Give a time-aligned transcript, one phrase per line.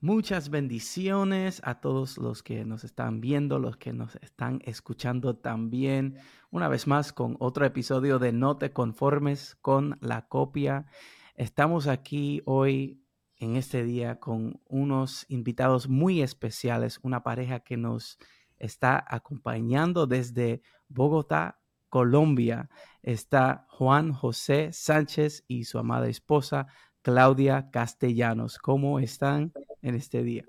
[0.00, 6.18] Muchas bendiciones a todos los que nos están viendo, los que nos están escuchando también.
[6.52, 10.86] Una vez más con otro episodio de No te conformes con la copia.
[11.34, 13.02] Estamos aquí hoy
[13.38, 18.18] en este día con unos invitados muy especiales, una pareja que nos
[18.56, 22.70] está acompañando desde Bogotá, Colombia.
[23.02, 26.68] Está Juan José Sánchez y su amada esposa
[27.02, 28.58] Claudia Castellanos.
[28.58, 30.44] ¿Cómo están en este día?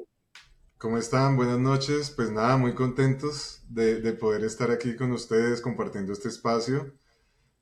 [0.77, 1.35] ¿Cómo están?
[1.35, 2.09] Buenas noches.
[2.09, 6.93] Pues nada, muy contentos de, poder estar aquí con ustedes compartiendo este espacio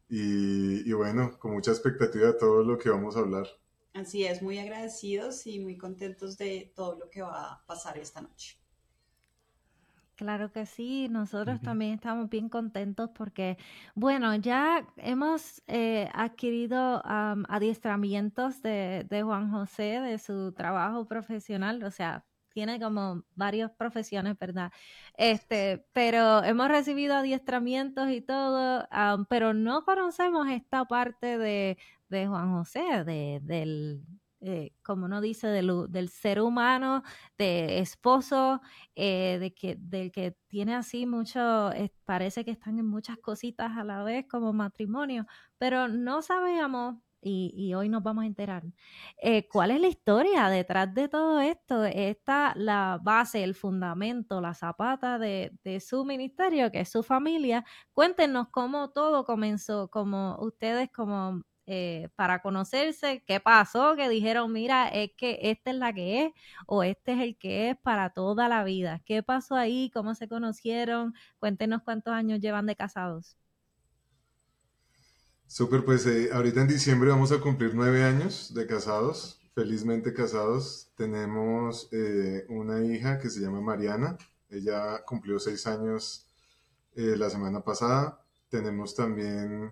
[0.10, 3.48] y, bueno, con mucha expectativa de todo lo que vamos a hablar.
[3.94, 8.22] Así es, muy agradecidos y muy contentos de todo lo que va a pasar esta
[8.22, 8.60] noche.
[10.18, 13.56] Claro que sí, nosotros también estamos bien contentos porque,
[13.94, 21.92] bueno, ya hemos eh, adquirido adiestramientos de, de, Juan José, de su trabajo profesional, o
[21.92, 24.72] sea, tiene como varias profesiones, ¿verdad?
[25.16, 28.88] Este, pero hemos recibido adiestramientos y todo,
[29.30, 31.78] pero no conocemos esta parte de,
[32.10, 34.02] de Juan José, de, del
[34.42, 37.04] eh, como no dice, del, ser humano,
[37.38, 38.62] de esposo,
[38.96, 41.72] eh, de que, del que tiene así mucho,
[42.06, 45.26] parece que están en muchas cositas a la vez como matrimonio,
[45.58, 48.64] pero no sabíamos, y, hoy nos vamos a enterar,
[49.22, 51.84] eh, cuál es la historia detrás de todo esto.
[51.86, 57.66] Está la base, el fundamento, la zapata de, de su ministerio, que es su familia.
[57.94, 64.88] Cuéntenos cómo todo comenzó, como ustedes como eh, para conocerse, qué pasó, que dijeron, mira,
[64.88, 66.32] es que esta es la que es
[66.66, 69.02] o este es el que es para toda la vida.
[69.06, 69.92] ¿Qué pasó ahí?
[69.94, 71.14] ¿Cómo se conocieron?
[71.40, 73.38] Cuéntenos cuántos años llevan de casados.
[75.46, 80.90] Súper, pues eh, ahorita en diciembre vamos a cumplir nueve años de casados, felizmente casados.
[80.96, 84.18] Tenemos eh, una hija que se llama Mariana,
[84.50, 86.24] ella cumplió seis años
[86.96, 88.24] la semana pasada.
[88.50, 89.72] Tenemos también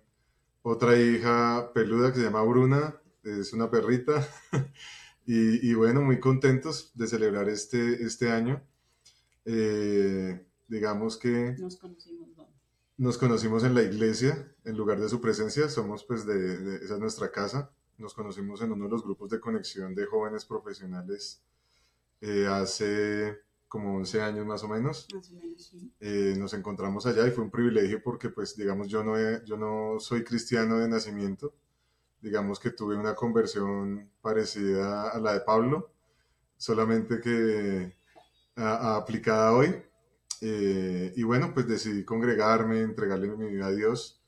[0.68, 4.28] otra hija peluda que se llama Bruna, es una perrita.
[5.28, 8.64] y, bueno, muy contentos de celebrar este, este año.
[9.46, 11.56] Eh, digamos que...
[11.60, 12.30] Nos conocimos,
[12.98, 17.00] Nos conocimos en la iglesia, en lugar de su presencia, somos pues de, esa es
[17.00, 17.72] nuestra casa.
[18.00, 21.44] Nos conocimos en uno de los grupos de conexión de jóvenes profesionales
[22.22, 23.38] eh, hace
[23.68, 25.08] como 11 años más o menos.
[26.00, 30.00] Eh, nos encontramos allá y fue un privilegio porque, pues, digamos, yo no, yo no
[30.00, 31.54] soy cristiano de nacimiento.
[32.22, 35.92] Digamos que tuve una conversión parecida a la de Pablo,
[36.58, 37.94] solamente que
[38.56, 39.76] aplicada hoy.
[40.42, 44.22] Eh, y bueno, pues decidí congregarme, entregarle mi vida a Dios,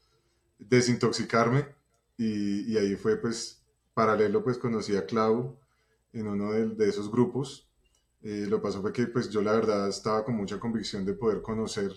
[0.57, 1.67] desintoxicarme
[2.17, 5.59] y, y ahí fue pues paralelo pues conocí a Clau
[6.13, 7.66] en uno de, de esos grupos
[8.21, 11.13] eh, lo que pasó fue que pues yo la verdad estaba con mucha convicción de
[11.13, 11.91] poder conocer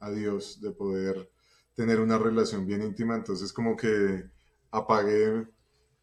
[0.00, 1.30] a Dios, de poder
[1.74, 4.24] tener una relación bien íntima, entonces como que
[4.70, 5.46] apagué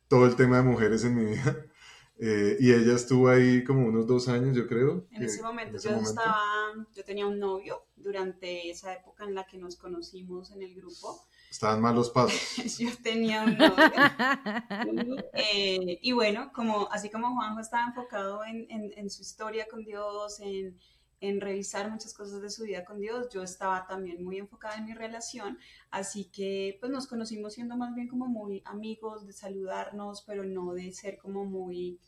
[0.08, 1.66] todo el tema de mujeres en mi vida.
[2.20, 5.06] Eh, y ella estuvo ahí como unos dos años, yo creo.
[5.12, 9.60] En ese momento, yo estaba, yo tenía un novio durante esa época en la que
[9.60, 11.28] nos conocimos en el grupo.
[11.50, 12.56] Estaban malos pasos.
[12.80, 13.58] yo tenía un.
[15.34, 20.40] Eh, y, bueno, como, así como Juanjo estaba enfocado en, en, su historia con Dios,
[20.40, 20.78] en,
[21.22, 24.86] en, revisar muchas cosas de su vida con Dios, yo estaba también muy enfocada en
[24.86, 25.58] mi relación.
[25.92, 30.74] Así que pues nos conocimos siendo más bien como muy amigos, de saludarnos, pero no
[30.74, 32.00] de ser como muy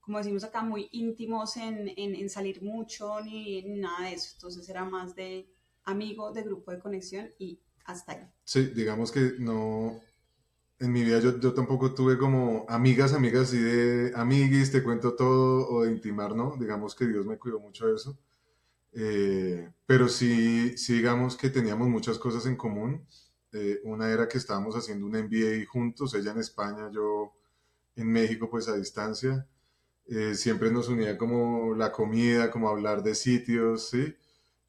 [0.00, 4.30] como decimos acá, muy íntimos en, en, salir mucho ni, nada de eso.
[4.34, 5.48] Entonces era más de
[5.84, 8.30] amigo, de grupo de conexión y hasta ahí.
[8.44, 10.00] Sí, digamos que no,
[10.80, 15.14] en mi vida yo, yo, tampoco tuve como amigas, amigas y de amiguis, te cuento
[15.14, 16.56] todo o de intimar, ¿no?
[16.58, 18.18] Digamos que Dios me cuidó mucho de eso.
[18.92, 23.06] Eh, pero sí, sí, digamos que teníamos muchas cosas en común.
[23.52, 27.32] Eh, una era que estábamos haciendo un MBA juntos, ella en España, yo
[27.96, 29.46] en México, pues a distancia.
[30.06, 34.14] Eh, siempre nos unía como la comida, como hablar de sitios, ¿sí?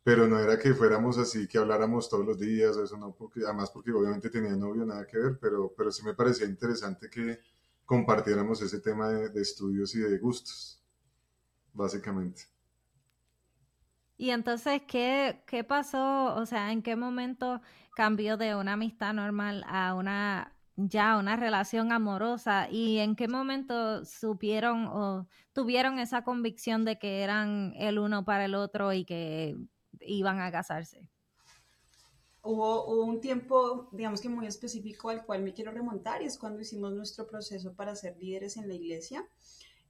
[0.04, 3.70] Pero no era que fuéramos así, que habláramos todos los días, eso no, porque, además
[3.70, 7.40] porque obviamente tenía novio, nada que ver, pero, pero sí me parecía interesante que
[7.86, 10.82] compartiéramos ese tema de, estudios y de gustos.
[11.74, 12.44] básicamente.
[14.18, 16.36] Y entonces, ¿qué, ¿qué pasó?
[16.36, 17.62] O sea, ¿en qué momento
[17.96, 24.06] cambió de una amistad normal a una ya una relación amorosa y en qué momento
[24.06, 29.58] supieron o tuvieron esa convicción de que eran el uno para el otro y que
[30.00, 31.10] iban a casarse?
[32.44, 36.60] Hubo, un tiempo, digamos que muy específico al cual me quiero remontar y es cuando
[36.60, 39.28] hicimos nuestro proceso para ser líderes en la iglesia.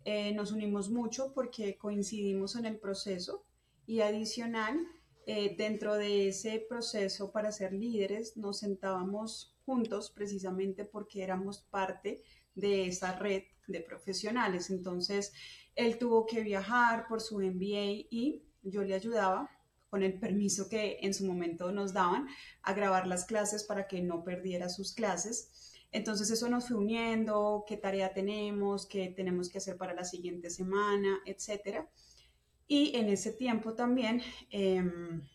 [0.04, 3.46] Eh, nos unimos mucho porque coincidimos en el proceso
[3.86, 4.86] y adicional,
[5.28, 12.24] eh, dentro de ese proceso para ser líderes, nos sentábamos juntos precisamente porque éramos parte
[12.56, 14.70] de esa red de profesionales.
[14.70, 15.32] Entonces,
[15.76, 19.50] él tuvo que viajar por su MBA y yo le ayudaba
[19.92, 22.28] con el permiso que en su momento nos daban
[22.64, 25.74] a grabar las clases para que no perdiera sus clases.
[25.92, 30.50] Entonces eso nos fue uniendo, qué tarea tenemos, qué tenemos que hacer para la siguiente
[30.50, 31.90] semana, etcétera.
[32.70, 35.28] Y en ese tiempo también em,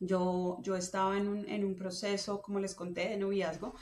[0.00, 3.74] yo, yo estaba en un, en un proceso, como les conté, de noviazgo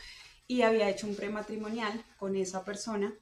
[0.48, 3.16] y había hecho un prematrimonial con esa persona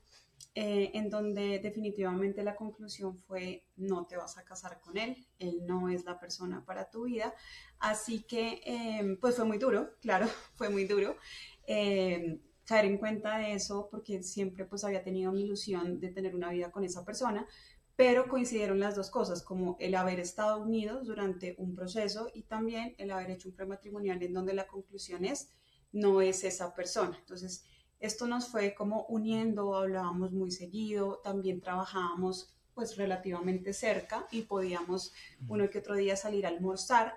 [0.61, 5.65] eh, en donde definitivamente la conclusión fue no te vas a casar con él, él
[5.65, 7.33] no es la persona para tu vida.
[7.79, 10.27] Así que em, pues fue muy duro, claro,
[10.57, 11.17] fue muy duro.
[11.65, 16.35] Em, caer en cuenta de eso porque siempre pues había tenido mi ilusión de tener
[16.35, 17.47] una vida con esa persona,
[17.95, 22.97] pero coincidieron las dos cosas, como el haber estado unidos durante un proceso y también
[22.99, 25.51] el haber hecho un prematrimonial en donde la conclusión es,
[25.93, 27.17] no es esa persona.
[27.17, 27.65] Entonces,
[28.01, 35.13] esto nos fue como uniendo, hablábamos muy seguido, también trabajábamos pues relativamente cerca y podíamos
[35.49, 37.15] uno que otro día salir a almorzar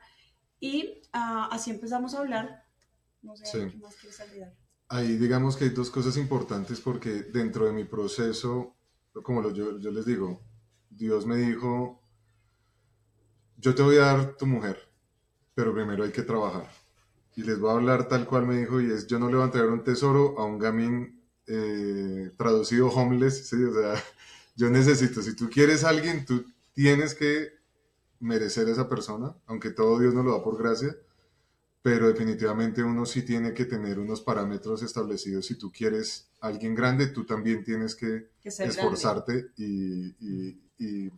[0.59, 2.65] y ah, así empezamos a hablar.
[3.21, 4.55] No sé, ¿qué más quieres agregar?
[4.87, 8.75] Ahí digamos que hay dos cosas importantes porque dentro de mi proceso,
[9.23, 10.41] como lo, yo, yo les digo,
[10.89, 12.01] Dios me dijo,
[13.57, 14.77] yo te voy a dar tu mujer,
[15.53, 16.67] pero primero hay que trabajar.
[17.35, 19.43] Y les voy a hablar tal cual me dijo, y es, yo no le voy
[19.43, 23.63] a entregar un tesoro a un gamín eh, traducido homeless, ¿sí?
[23.63, 23.95] o sea,
[24.55, 27.53] yo necesito, si tú quieres a alguien, tú tienes que
[28.19, 30.95] merecer a esa persona, aunque todo Dios no lo da por gracia,
[31.81, 35.47] pero definitivamente uno sí tiene que tener unos parámetros establecidos.
[35.47, 40.13] Si tú quieres a alguien grande, tú también tienes que, esforzarte y,
[40.77, 41.11] y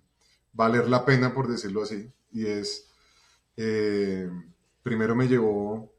[0.53, 2.09] valer la pena, por decirlo así.
[2.31, 2.87] Y es,
[3.57, 4.29] eh,
[4.81, 5.92] primero me llevó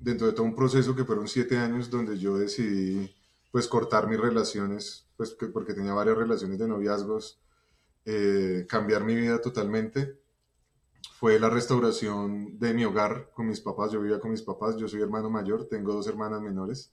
[0.00, 3.14] dentro de todo un proceso que fueron siete años donde yo decidí
[3.52, 7.40] pues cortar mis relaciones, pues porque tenía varias relaciones de noviazgos,
[8.04, 10.18] eh, cambiar mi vida totalmente.
[11.14, 14.88] Fue la restauración de mi hogar con mis papás, yo vivía con mis papás, yo
[14.88, 16.92] soy hermano mayor, tengo dos hermanas menores.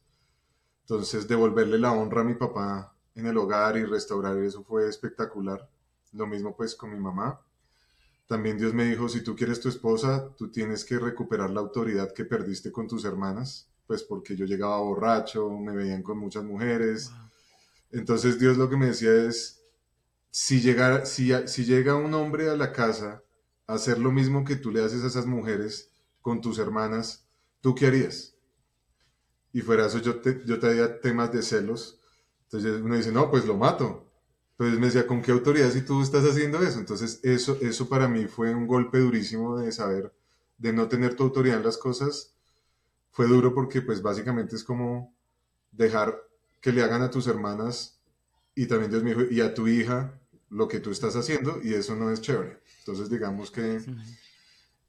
[0.82, 5.70] Entonces devolverle la honra a mi papá en el hogar y restaurar eso fue espectacular.
[6.12, 7.42] Lo mismo pues con mi mamá.
[8.28, 12.14] También Dios me dijo, si tú quieres tu esposa, tú tienes que recuperar la autoridad
[12.14, 17.10] que perdiste con tus hermanas, pues porque yo llegaba borracho, me veían con muchas mujeres.
[17.90, 19.62] Entonces Dios lo que me decía es,
[20.30, 23.24] si, llega, si, si llega un hombre a la casa
[23.66, 25.90] a hacer lo mismo que tú le haces a esas mujeres
[26.22, 27.26] con tus hermanas,
[27.62, 28.36] ¿tú qué harías?
[29.54, 32.00] Y fuera eso yo te, yo te haría temas de celos.
[32.44, 34.07] Entonces uno dice, no, pues lo mato.
[34.60, 36.80] Entonces me decía, ¿con qué autoridad si tú estás haciendo eso?
[36.80, 40.12] Entonces eso, eso para mí fue un golpe durísimo de saber,
[40.58, 42.34] de no tener tu autoridad en las cosas.
[43.12, 45.14] Fue duro porque pues básicamente es como
[45.72, 46.20] dejar
[46.60, 48.00] que le hagan a tus hermanas
[48.56, 51.76] y también Dios me dijo, y a tu hija lo que tú estás haciendo y
[51.76, 52.60] eso no es chévere.
[52.80, 53.80] Entonces digamos que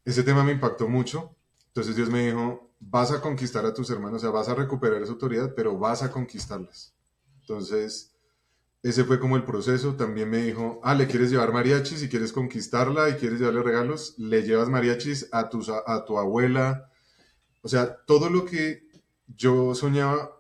[0.03, 1.37] ese tema me impactó mucho.
[1.67, 5.03] Entonces Dios me dijo, vas a conquistar a tus hermanos, o sea, vas a recuperar
[5.03, 6.95] esa autoridad, pero vas a conquistarlas.
[7.43, 8.15] Entonces
[8.83, 9.95] ese fue como el proceso.
[9.95, 14.15] También me dijo, ah, le quieres llevar mariachis y quieres conquistarla y quieres llevarle regalos,
[14.19, 16.91] le llevas mariachis a tu, a tu abuela.
[17.63, 18.89] O sea, todo lo que
[19.27, 20.31] yo soñaba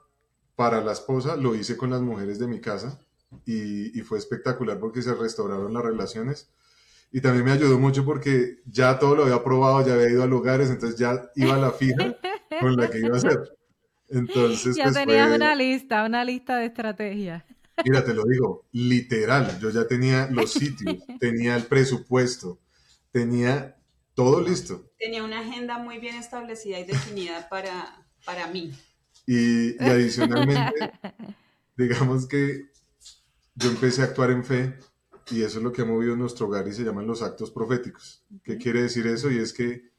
[0.56, 3.00] para la esposa lo hice con las mujeres de mi casa
[3.44, 6.50] y, y fue espectacular porque se restauraron las relaciones.
[7.10, 10.26] Y también me ayudó mucho porque ya todo lo había probado, ya había ido a
[10.26, 12.16] lugares, entonces ya iba a la fija
[12.60, 13.54] con la que iba a hacer.
[14.10, 17.44] Entonces, ya pues tenías una lista, una lista de estrategias.
[17.84, 22.58] Mira, te lo digo, literal, yo ya tenía los sitios, tenía el presupuesto,
[23.10, 23.76] tenía
[24.14, 24.90] todo listo.
[24.98, 28.72] Tenía una agenda muy bien establecida y definida para, para mí.
[29.26, 30.92] Y, adicionalmente,
[31.76, 32.70] digamos que
[33.54, 34.78] yo empecé a actuar en fe
[35.30, 38.24] y eso es lo que ha movido nuestro hogar y se llaman los actos proféticos.
[38.42, 39.30] ¿Qué quiere decir eso?
[39.30, 39.90] Y es que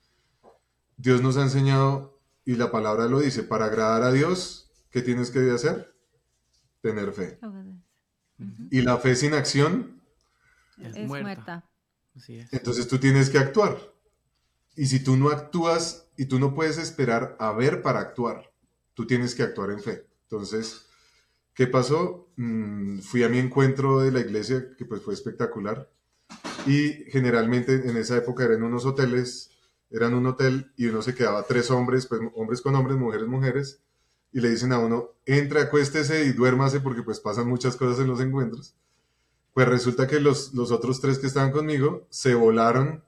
[0.98, 5.30] Dios nos ha enseñado, y la palabra lo dice, para agradar a Dios, ¿qué tienes
[5.30, 5.94] que hacer?
[6.82, 7.40] Tener fe.
[8.72, 10.02] Y la fe sin acción
[10.78, 11.70] es, muerta.
[12.52, 13.78] Entonces tú tienes que actuar.
[14.76, 18.52] Y si tú no actúas y tú no puedes esperar a ver para actuar,
[18.94, 20.06] tú tienes que actuar en fe.
[20.24, 20.86] Entonces,
[21.54, 22.30] ¿qué pasó?
[22.38, 25.90] Mm, fui a mi encuentro de la iglesia, que pues fue espectacular.
[26.66, 29.52] Y generalmente en esa época eran unos hoteles,
[29.90, 33.82] eran un hotel y uno se quedaba tres hombres, pues hombres con hombres, mujeres, mujeres,
[34.32, 38.08] y le dicen a uno, entre, acuéstese y duérmase porque pues pasan muchas cosas en
[38.08, 38.76] los encuentros.
[39.54, 43.04] Pues resulta que los, los otros tres que estaban conmigo se volaron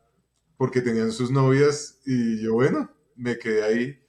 [0.57, 3.99] porque tenían sus novias y yo, bueno, me quedé ahí.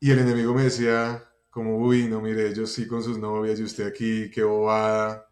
[0.00, 3.64] Y el enemigo me decía, como, uy, no, mire, ellos sí con sus novias y
[3.64, 5.28] usted aquí, qué bobada.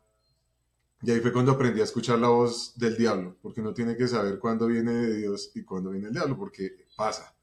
[1.03, 4.09] Y ahí fue cuando aprendí a escuchar la voz del diablo, porque uno tiene que
[4.09, 7.36] saber cuándo viene de Dios y cuándo viene el diablo, porque pasa.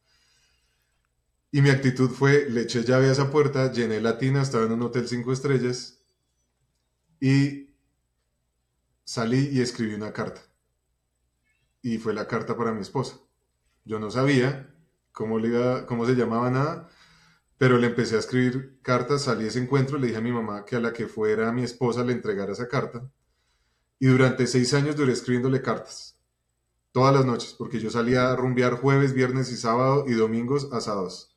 [1.55, 4.71] Y mi actitud fue, le eché llave a esa puerta, llené la tina, estaba en
[4.71, 6.03] un hotel cinco estrellas
[7.19, 7.75] y
[9.03, 10.41] salí y escribí una carta.
[11.83, 13.19] Y fue la carta para mi esposa.
[13.85, 14.75] Yo no sabía
[15.11, 16.89] cómo, le cómo se llamaba nada,
[17.59, 20.65] pero le empecé a escribir cartas, salí a ese encuentro, le dije a mi mamá
[20.65, 23.07] que a la que fuera mi esposa le entregara esa carta.
[23.99, 26.17] Y durante seis años duré escribiéndole cartas.
[26.91, 31.32] Todas las noches, porque yo salía a rumbear jueves, viernes y sábado y domingos asados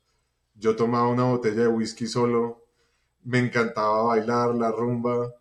[0.59, 2.63] yo tomaba una botella de whisky solo,
[3.23, 5.33] me encantaba bailar, la rumba.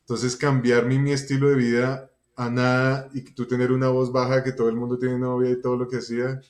[0.00, 4.52] Entonces cambiar mi, estilo de vida a nada y tú tener una voz baja que
[4.52, 6.40] todo el mundo tiene novia y todo lo que hacía,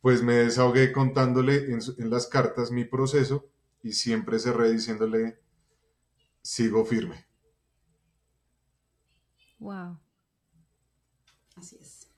[0.00, 3.46] pues me desahogué contándole en, en las cartas mi proceso
[3.82, 5.38] y siempre cerré diciéndole,
[6.42, 7.26] sigo firme.
[9.58, 9.98] Wow.
[11.56, 12.08] Así es.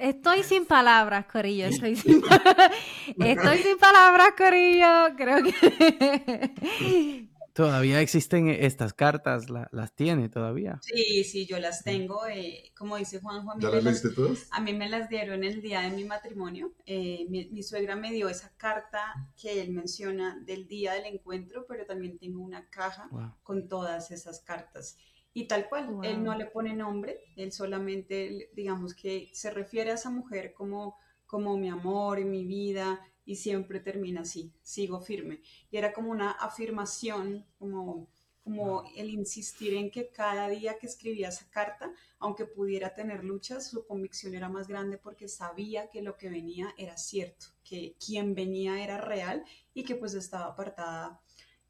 [0.00, 1.66] Estoy sin palabras, Corillo.
[1.66, 2.22] Estoy sin,
[3.20, 5.14] estoy sin palabras, Corillo.
[5.16, 7.28] Creo que.
[7.52, 10.78] Todavía existen estas cartas, las tiene todavía.
[10.82, 12.26] Sí, sí, yo las tengo.
[12.26, 14.48] Eh, como dice Juanjo, a mí, ¿Ya las leíste todas?
[14.50, 16.72] a mí me las dieron el día de mi matrimonio.
[16.86, 21.84] Eh, mi, suegra me dio esa carta que él menciona del día del encuentro, pero
[21.84, 23.10] también tengo una caja
[23.42, 24.96] con todas esas cartas.
[25.32, 29.94] Y tal cual, él no le pone nombre, él solamente, digamos que se refiere a
[29.94, 30.96] esa mujer como,
[31.26, 35.40] como mi amor y mi vida y siempre termina así, sigo firme.
[35.70, 38.08] Y era como una afirmación, como,
[38.42, 43.70] como el insistir en que cada día que escribía esa carta, aunque pudiera tener luchas,
[43.70, 48.34] su convicción era más grande porque sabía que lo que venía era cierto, que quien
[48.34, 49.44] venía era real
[49.74, 51.20] y que pues estaba apartada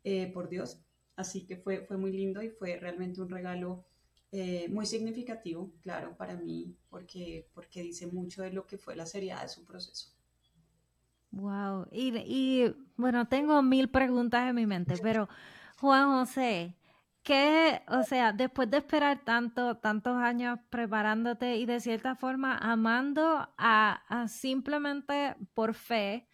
[0.03, 0.81] eh, por Dios.
[1.21, 3.85] Así que fue, fue muy lindo y fue realmente un regalo
[4.33, 9.05] eh, muy significativo, claro, para mí, porque, porque dice mucho de lo que fue la
[9.05, 10.11] seriedad de su proceso.
[11.33, 15.29] Wow, y, y bueno, tengo mil preguntas en mi mente, pero
[15.79, 16.75] Juan José,
[17.23, 23.49] ¿qué, o sea, después de esperar tanto, tantos años preparándote y de cierta forma amando
[23.59, 26.27] a, simplemente por fe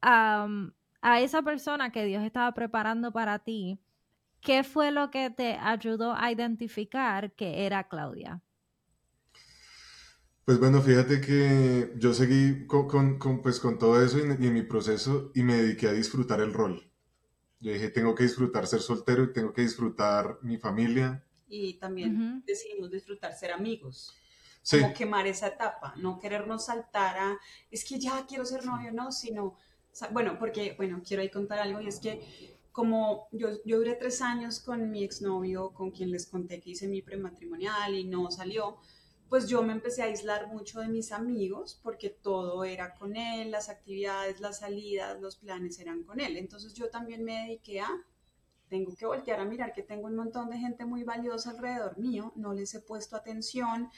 [0.00, 3.78] a esa persona que Dios estaba preparando para ti,
[4.42, 8.42] ¿Qué fue lo que te ayudó a identificar que era Claudia?
[10.44, 15.30] Pues bueno, fíjate que yo seguí con, pues con todo eso y, en mi proceso
[15.36, 16.90] y me dediqué a disfrutar el rol.
[17.60, 21.24] Yo dije, tengo que disfrutar ser soltero y tengo que disfrutar mi familia.
[21.46, 24.12] Y también decidimos disfrutar ser amigos.
[24.68, 27.38] Como quemar esa etapa, no querernos saltar a,
[27.70, 29.56] es que ya quiero ser novio, no, sino,
[30.10, 32.20] bueno, porque, bueno, quiero ahí contar algo y es que
[32.72, 36.88] como yo, yo duré tres años con mi exnovio, con quien les conté que hice
[36.88, 38.78] mi prematrimonial y no salió,
[39.28, 43.50] pues yo me empecé a aislar mucho de mis amigos porque todo era con él,
[43.50, 46.36] las actividades, las salidas, los planes eran con él.
[46.36, 47.88] Entonces yo también me dediqué a,
[48.68, 52.32] tengo que voltear a mirar que tengo un montón de gente muy valiosa alrededor mío,
[52.36, 53.90] no les he puesto atención,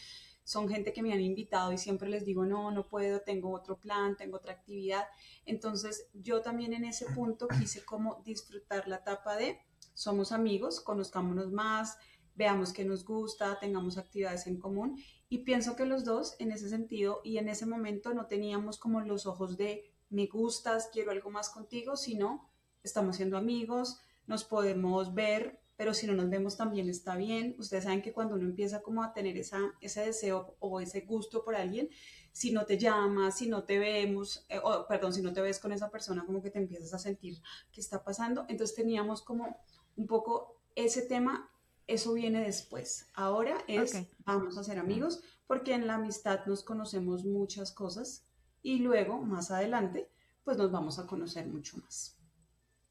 [0.45, 3.79] son gente que me han invitado y siempre les digo, no, no puedo, tengo otro
[3.79, 5.07] plan, tengo otra actividad.
[5.47, 9.59] Entonces yo también en ese punto quise como disfrutar la etapa de
[9.95, 11.97] somos amigos, conozcámonos más,
[12.35, 15.03] veamos qué nos gusta, tengamos actividades en común.
[15.29, 19.01] Y pienso que los dos en ese sentido y en ese momento no teníamos como
[19.01, 22.51] los ojos de me gustas, quiero algo más contigo, sino
[22.83, 27.57] estamos siendo amigos, nos podemos ver, pero si no nos vemos también está bien.
[27.59, 31.45] Ustedes saben que cuando uno empieza como a tener esa, ese deseo o ese gusto
[31.45, 31.89] por alguien,
[32.33, 35.59] si no te llamas, si no te vemos, eh, o, perdón, si no te ves
[35.59, 37.41] con esa persona, como que te empiezas a sentir
[37.73, 38.45] que está pasando.
[38.49, 39.57] Entonces teníamos como
[39.97, 41.51] un poco ese tema,
[41.87, 43.09] eso viene después.
[43.15, 48.27] Ahora es, vamos a ser amigos, porque en la amistad nos conocemos muchas cosas
[48.63, 50.09] y luego, más adelante,
[50.43, 52.17] pues nos vamos a conocer mucho más.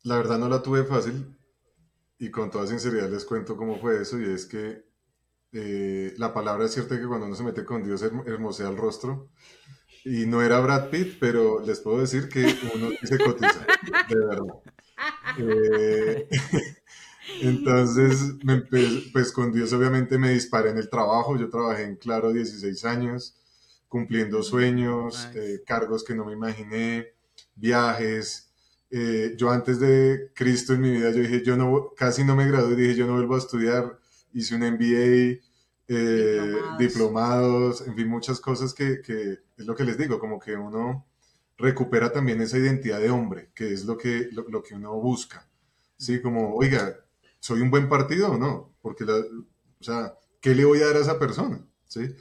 [0.03, 1.35] La verdad no la tuve fácil
[2.24, 4.86] y con toda sinceridad les cuento cómo fue eso y es que
[5.51, 9.30] eh, la palabra es cierta que cuando uno se mete con Dios hermosea el rostro.
[10.06, 12.44] Y no era Brad Pitt, pero les puedo decir que
[12.75, 13.65] uno se cotiza,
[14.10, 14.53] de verdad.
[15.38, 16.30] Eh,
[17.42, 18.36] entonces,
[19.12, 21.38] pues con Dios obviamente me disparé en el trabajo.
[21.38, 23.36] Yo trabajé en Claro 16 años,
[23.89, 27.13] cumpliendo sueños, eh, cargos que no me imaginé,
[27.56, 28.52] viajes.
[29.38, 32.75] Yo antes de Cristo en mi vida, yo dije, yo no, casi no me gradué,
[32.75, 34.00] dije, yo no vuelvo a estudiar
[34.33, 35.41] hice un MBA,
[35.88, 37.88] eh, diplomados.
[37.88, 39.01] en fin, muchas cosas que,
[39.57, 41.05] es lo que les digo, como que uno
[41.57, 45.47] recupera también esa identidad de hombre, que es lo que, lo, que uno busca.
[45.97, 47.00] Sí, como, oiga,
[47.39, 48.75] ¿soy un buen partido o no?
[48.81, 51.65] Porque, la, o sea, ¿qué le voy a dar a esa persona?
[51.85, 52.15] ¿Sí?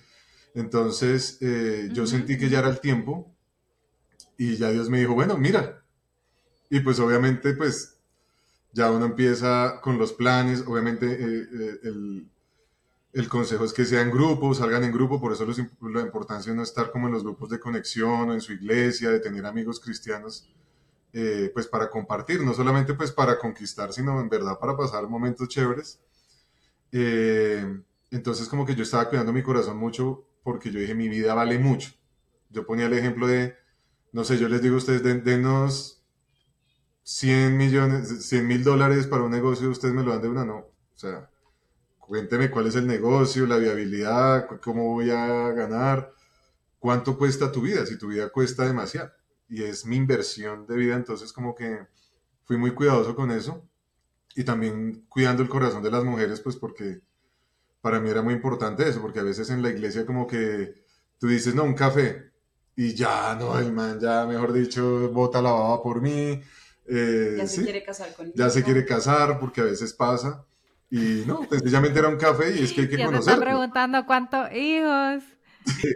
[0.54, 3.34] Entonces, eh, yo sentí que ya era el tiempo
[4.36, 5.78] y ya Dios me dijo, bueno, mira.
[6.72, 7.98] Y pues obviamente, pues
[8.72, 12.30] ya uno empieza con los planes, obviamente eh, eh, el,
[13.12, 15.46] el, consejo es que sea en grupo, salgan en grupo, por eso
[15.82, 19.10] la importancia de no estar como en los grupos de conexión o en su iglesia,
[19.10, 20.48] de tener amigos cristianos,
[21.12, 25.48] eh, pues para compartir, no solamente pues para conquistar, sino en verdad para pasar momentos
[25.48, 26.00] chéveres.
[28.10, 31.58] entonces como que yo estaba cuidando mi corazón mucho porque yo dije, mi vida vale
[31.58, 31.90] mucho.
[32.48, 33.56] Yo ponía el ejemplo de,
[34.12, 36.01] no sé, yo les digo a ustedes, denos
[37.02, 40.56] 100 millones, 100 mil dólares para un negocio, ustedes me lo dan de una, no.
[40.58, 41.28] O sea,
[41.98, 46.12] cuénteme cuál es el negocio, la viabilidad, cómo voy a ganar,
[46.78, 49.12] cuánto cuesta tu vida, si tu vida cuesta demasiado.
[49.48, 51.86] Y es mi inversión de vida, entonces como que
[52.44, 53.66] fui muy cuidadoso con eso.
[54.34, 57.02] Y también cuidando el corazón de las mujeres, pues porque
[57.82, 60.82] para mí era muy importante eso, porque a veces en la iglesia como que
[61.18, 62.32] tú dices, no, un café,
[62.74, 66.40] y ya, no, el man ya, mejor dicho, bota la baba por mí,
[66.86, 70.44] eh, ya se quiere casar con Ya se quiere casar porque a veces pasa.
[70.90, 73.32] Y no, sencillamente era un café y es que hay que ya conocer.
[73.32, 75.22] está preguntando cuántos hijos.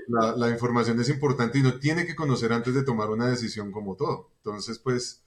[0.09, 3.73] La, la, información es importante y no tiene que conocer antes de tomar una decisión
[3.73, 4.31] como todo.
[4.39, 5.23] Entonces, pues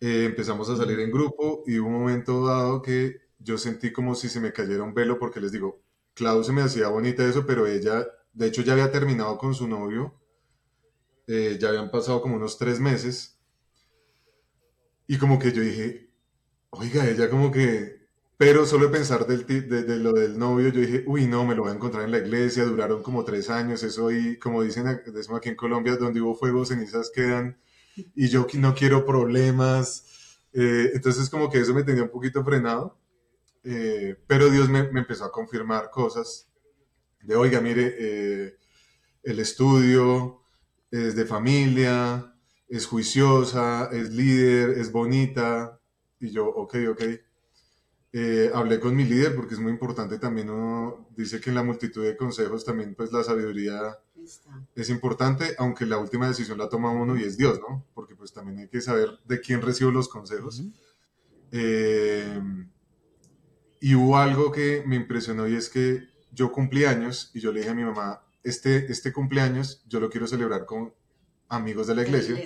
[0.00, 4.14] eh, empezamos a salir en grupo y hubo un momento dado que yo sentí como
[4.14, 5.82] si se me cayera un velo porque les digo,
[6.14, 9.66] Clau se me hacía bonita eso, pero ella, de hecho, ya había terminado con su
[9.66, 10.14] novio.
[11.26, 13.33] Eh, ya habían pasado como unos tres meses
[15.06, 16.10] y como que yo dije,
[16.70, 18.04] oiga, ella como que,
[18.36, 21.72] pero solo pensar del, de, lo del novio, yo dije, uy, no, me lo voy
[21.72, 25.56] a encontrar en la iglesia, duraron como tres años, eso y como dicen aquí en
[25.56, 27.58] Colombia, donde hubo fuego, cenizas quedan,
[28.14, 32.98] y yo no quiero problemas, eh, entonces como que eso me tenía un poquito frenado,
[33.62, 36.48] eh, pero Dios me, me, empezó a confirmar cosas
[37.22, 38.56] de, oiga, mire, eh,
[39.22, 40.42] el estudio
[40.90, 42.33] es de familia,
[42.68, 45.80] es juiciosa, es líder, es bonita.
[46.20, 47.02] Y yo, ok, ok.
[48.16, 51.64] Eh, hablé con mi líder porque es muy importante también uno dice que en la
[51.64, 53.98] multitud de consejos también pues la sabiduría
[54.76, 58.32] es importante aunque la última decisión la toma uno y es Dios no porque pues
[58.32, 60.62] también hay que saber de quién recibo los consejos
[61.50, 62.40] eh,
[63.80, 67.58] y hubo algo que me impresionó y es que yo cumplí años y yo le
[67.58, 70.94] dije a mi mamá este este cumpleaños yo lo quiero celebrar con
[71.48, 72.36] amigos de la iglesia,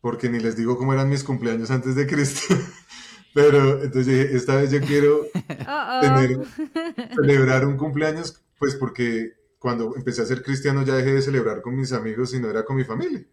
[0.00, 2.54] porque ni les digo cómo eran mis cumpleaños antes de Cristo.
[3.34, 5.26] Pero entonces dije, esta vez yo quiero
[7.14, 11.76] celebrar un cumpleaños, pues porque cuando empecé a ser cristiano ya dejé de celebrar con
[11.76, 13.24] mis amigos y no era con mi familia.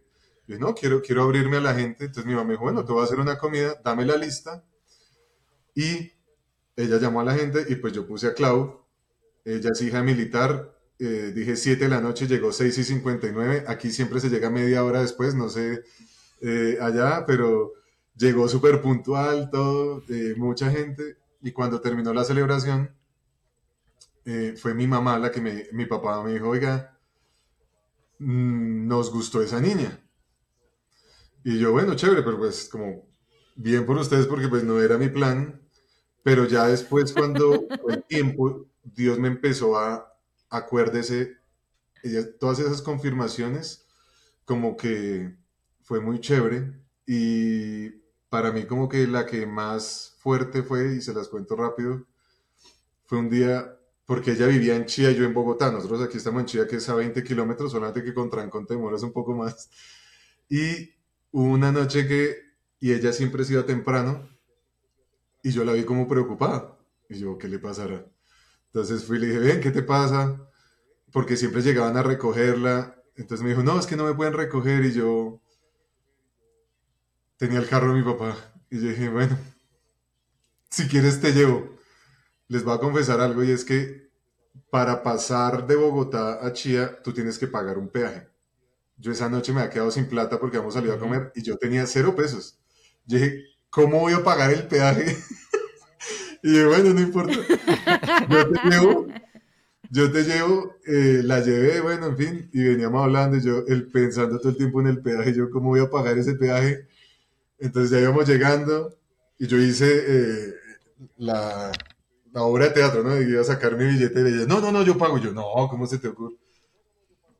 [0.46, 2.04] Y no, quiero, quiero abrirme a la gente.
[2.04, 4.64] Entonces mi mamá me dijo, bueno, te voy a hacer una comida, dame la lista.
[5.74, 6.12] Y
[6.76, 8.84] ella llamó a la gente y pues yo puse a Clau,
[9.44, 13.64] ella es hija militar, eh, dije 7 de la noche, llegó 6 y 59.
[13.68, 15.84] Aquí siempre se llega media hora después, no sé
[16.40, 17.72] eh, allá, pero
[18.16, 21.16] llegó súper puntual, todo, eh, mucha gente.
[21.40, 22.90] Y cuando terminó la celebración,
[24.56, 26.98] fue mi mamá la que me, mi papá me dijo, oiga,
[28.18, 29.98] mm, nos gustó esa niña.
[31.44, 33.08] Y yo, bueno, chévere, pero pues como
[33.56, 35.62] bien por ustedes porque pues no era mi plan.
[36.22, 40.17] Pero ya después cuando el tiempo, Dios me empezó a,
[40.50, 41.36] acuérdese,
[42.38, 43.86] todas esas confirmaciones
[44.44, 45.36] como que
[45.82, 46.72] fue muy chévere
[47.06, 47.90] y
[48.28, 52.06] para mí como que la que más fuerte fue, y se las cuento rápido,
[53.06, 56.46] fue un día, porque ella vivía en Chía, yo en Bogotá, nosotros aquí estamos en
[56.46, 59.70] Chía que es a 20 kilómetros, solamente que con Trancón te demoras un poco más,
[60.48, 60.90] y
[61.30, 62.36] una noche que,
[62.80, 64.28] y ella siempre se iba temprano,
[65.42, 68.04] y yo la vi como preocupada, y yo, ¿qué le pasará?
[68.68, 70.40] Entonces fui y le dije, ven, ¿qué te pasa?
[71.12, 72.94] Porque siempre llegaban a recogerla.
[73.16, 74.84] Entonces me dijo, no, es que no me pueden recoger.
[74.84, 75.40] Y yo
[77.36, 78.36] tenía el carro de mi papá.
[78.70, 79.38] Y yo dije, bueno,
[80.70, 81.76] si quieres te llevo.
[82.48, 84.08] Les voy a confesar algo y es que
[84.70, 88.28] para pasar de Bogotá a Chía, tú tienes que pagar un peaje.
[88.96, 91.56] Yo esa noche me había quedado sin plata porque habíamos salido a comer y yo
[91.56, 92.58] tenía cero pesos.
[93.06, 95.16] Yo dije, ¿cómo voy a pagar el peaje?
[96.42, 97.32] y yo, bueno, no importa.
[98.30, 99.06] Yo te llevo,
[99.90, 103.90] yo te llevo, eh, la llevé, bueno, en fin, y veníamos hablando, y yo el,
[103.90, 106.86] pensando todo el tiempo en el peaje, yo, ¿cómo voy a pagar ese peaje?
[107.58, 108.94] Entonces ya íbamos llegando
[109.38, 110.54] y yo hice eh,
[111.16, 111.72] la,
[112.32, 113.20] la, obra de teatro, ¿no?
[113.20, 115.18] Y iba a sacar mi billete y ella, no, no, no, yo pago.
[115.18, 116.36] Y yo, no, ¿cómo se te ocurre?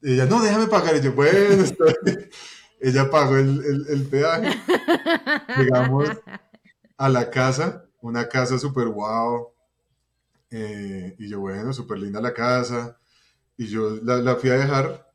[0.02, 0.96] Y ella, no, déjame pagar.
[0.96, 1.84] Y yo, bueno, está
[2.80, 4.58] Ella pagó el, el, el peaje.
[5.58, 6.08] Llegamos
[6.96, 9.52] a la casa, una casa súper guau.
[10.50, 12.98] Eh, y yo, bueno, súper linda la casa.
[13.56, 15.06] Y yo la, la, fui a dejar.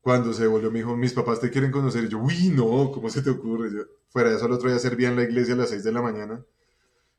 [0.00, 2.04] Cuando se volvió, me dijo, mis papás te quieren conocer.
[2.04, 3.72] Y yo, uy, no, ¿cómo se te ocurre?
[3.72, 5.92] Yo, fuera de eso, el otro día servía en la iglesia a las 6 de
[5.92, 6.44] la mañana.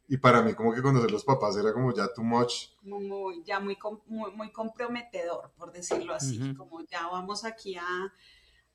[0.07, 2.69] Y para mí, como que conocer los papás era como ya too much.
[2.81, 6.55] Muy, ya muy, muy, muy comprometedor, por decirlo así.
[6.55, 8.13] Como ya vamos aquí a,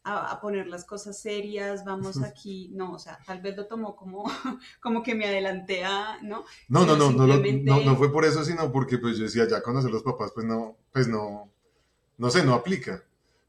[0.05, 4.25] a, poner las cosas serias, vamos aquí, no, o sea, tal vez lo tomó como,
[4.81, 6.45] como que me adelanté a, ¿no?
[6.69, 9.63] No, no, no, no, no, no, fue por eso, sino porque pues yo decía, ya
[9.63, 11.51] conocer los papás, pues no, pues no,
[12.19, 13.05] no sé, no aplica.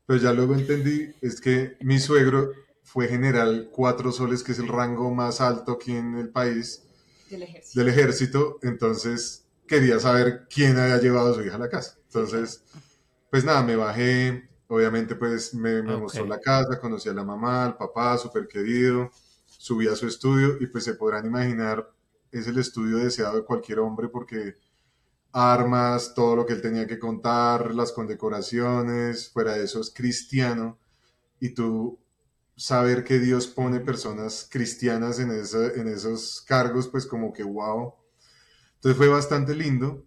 [0.06, 2.52] Pero ya luego entendí, es que mi suegro
[2.84, 6.84] fue general cuatro soles, que es el rango más alto aquí en el país
[7.30, 7.80] del ejército.
[7.80, 11.98] Del ejército entonces quería saber quién había llevado a su hija a la casa.
[12.08, 12.64] Entonces,
[13.32, 17.78] pues nada, me bajé, obviamente pues me, mostró la casa, conocí a la mamá, al
[17.78, 19.12] papá, súper querido,
[19.46, 21.88] subí a su estudio y pues se podrán imaginar,
[22.32, 24.56] es el estudio deseado de cualquier hombre porque
[25.32, 30.80] armas, todo lo que él tenía que contar, las condecoraciones, fuera de eso es cristiano.
[31.40, 32.00] Y tú
[32.56, 37.94] saber que Dios pone personas cristianas en, en esos cargos, pues como que wow.
[38.76, 40.04] Entonces fue bastante lindo,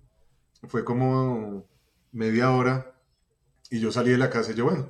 [0.68, 1.64] fue como
[2.10, 2.95] media hora
[3.70, 4.88] y yo salí de la casa y yo, bueno,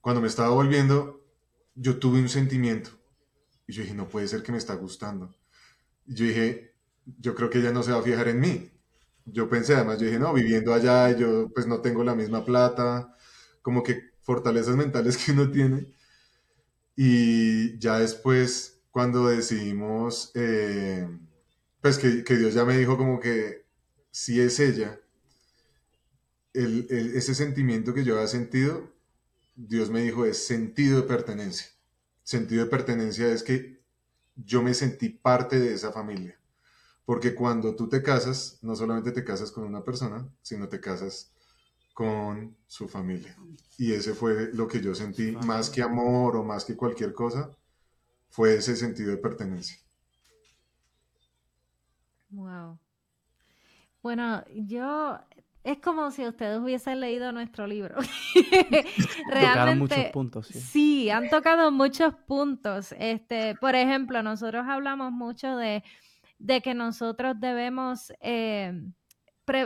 [0.00, 1.24] cuando me estaba volviendo,
[1.74, 2.90] yo tuve un sentimiento
[3.66, 5.34] y yo dije, no puede ser que me está gustando.
[6.06, 6.74] Y yo dije,
[7.18, 8.70] yo creo que ella no se va a fijar en mí.
[9.24, 13.14] Yo pensé, además, yo dije, no, viviendo allá, yo pues no tengo la misma plata,
[13.62, 15.88] como que fortalezas mentales que uno tiene.
[16.96, 21.08] Y ya después, cuando decidimos, eh,
[21.80, 23.66] pues que, Dios ya me dijo como que
[24.10, 24.98] si es ella,
[26.56, 28.90] ese sentimiento que yo había sentido,
[29.54, 31.66] Dios me dijo es sentido de pertenencia.
[32.22, 33.80] Sentido de pertenencia es que
[34.36, 36.38] yo me sentí parte de esa familia.
[37.04, 41.30] Porque cuando tú te casas, no solamente te casas con una persona, sino te casas
[41.94, 43.36] con su familia.
[43.78, 47.50] Y ese fue lo que yo sentí, más que amor o más que cualquier cosa,
[48.28, 49.78] fue ese sentido de pertenencia.
[52.30, 52.78] Wow.
[54.02, 55.18] Bueno, yo
[55.66, 57.96] es como si ustedes hubiesen leído nuestro libro.
[59.30, 59.74] Realmente.
[59.74, 60.46] muchos puntos.
[60.46, 61.10] Sí.
[61.10, 62.94] han tocado muchos puntos.
[62.98, 65.82] Este, por ejemplo, nosotros hablamos mucho de,
[66.38, 68.80] de que nosotros debemos eh,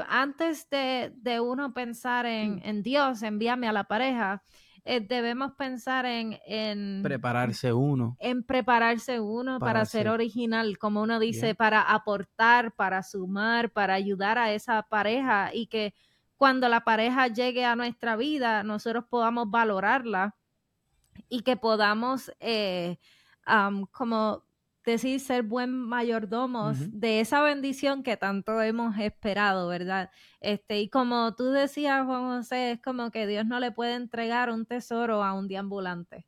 [0.08, 2.60] antes de, uno pensar mm.
[2.62, 4.42] en, Dios, envíame a la pareja,
[4.84, 8.16] eh, debemos pensar en, Prepararse uno.
[8.18, 14.38] En prepararse uno para, ser original, como uno dice, para aportar, para sumar, para ayudar
[14.38, 15.94] a esa pareja y que
[16.36, 20.34] cuando la pareja llegue a nuestra vida, nosotros podamos valorarla
[21.28, 22.98] y que podamos eh,
[23.90, 24.44] como
[24.84, 30.10] decir ser buen mayordomos de esa bendición que tanto hemos esperado, ¿verdad?
[30.40, 34.50] Este, y como tú decías, Juan José, es como que Dios no le puede entregar
[34.50, 36.26] un tesoro a un deambulante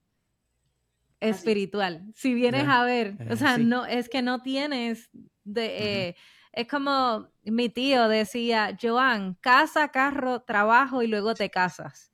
[1.21, 2.05] espiritual.
[2.15, 5.11] Si vienes a ver, o sea, no, es que no tienes
[5.45, 6.17] de eh,
[6.53, 12.12] es como mi tío decía, Joan, casa, carro, trabajo y luego te casas.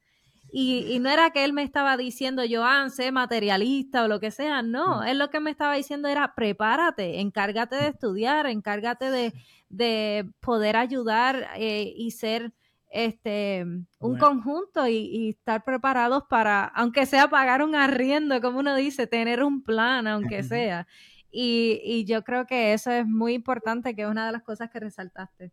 [0.50, 4.62] Y, no era que él me estaba diciendo, Joan, sé materialista o lo que sea,
[4.62, 9.32] no, él lo que me estaba diciendo era, prepárate, encárgate de estudiar, encárgate
[9.68, 12.52] de, poder ayudar eh, y ser
[12.90, 13.66] este
[13.98, 19.42] un conjunto y, estar preparados para, aunque sea pagar un arriendo, como uno dice, tener
[19.42, 20.86] un plan, aunque sea.
[21.30, 24.70] Y, y yo creo que eso es muy importante, que es una de las cosas
[24.70, 25.52] que resaltaste.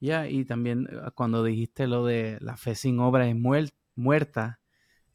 [0.00, 4.60] Ya, y también eh, cuando dijiste lo de la fe sin obra es muerta muerta.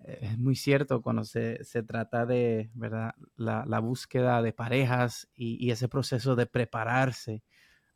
[0.06, 3.14] Eh, es muy cierto cuando se, se trata de ¿verdad?
[3.36, 7.44] La, la, búsqueda de parejas y, y, ese proceso de prepararse.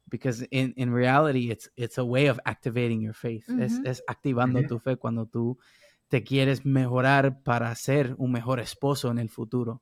[0.05, 3.47] Because in, in reality, it's, it's a way of activating your faith.
[3.59, 5.57] es, es, activando tu fe cuando tú
[6.09, 9.81] te quieres mejorar para ser un mejor esposo en el futuro.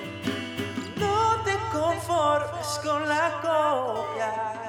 [2.51, 4.60] conformes con la copia.